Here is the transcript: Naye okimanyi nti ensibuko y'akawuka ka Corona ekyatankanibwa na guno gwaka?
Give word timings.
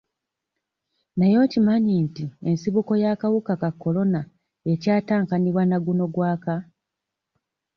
Naye 1.17 1.35
okimanyi 1.45 1.95
nti 2.07 2.25
ensibuko 2.49 2.91
y'akawuka 3.03 3.53
ka 3.61 3.69
Corona 3.81 4.21
ekyatankanibwa 4.71 5.63
na 5.67 5.77
guno 5.85 6.05
gwaka? 6.13 6.55